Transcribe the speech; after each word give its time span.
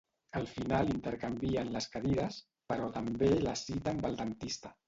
Al 0.37 0.45
final 0.53 0.89
intercanvien 0.93 1.69
les 1.77 1.89
cadires, 1.97 2.41
però 2.73 2.91
també 2.99 3.33
la 3.49 3.57
cita 3.67 3.95
amb 3.97 4.09
el 4.11 4.23
dentista. 4.25 4.77